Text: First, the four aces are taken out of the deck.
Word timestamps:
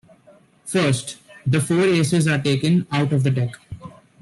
First, 0.65 1.17
the 1.45 1.61
four 1.61 1.81
aces 1.83 2.27
are 2.27 2.41
taken 2.41 2.87
out 2.91 3.13
of 3.13 3.21
the 3.21 3.29
deck. 3.29 3.53